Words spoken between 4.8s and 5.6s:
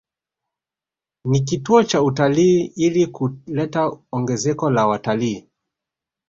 wataliii